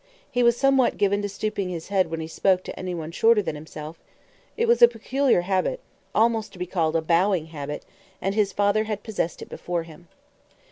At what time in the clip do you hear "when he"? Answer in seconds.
2.09-2.27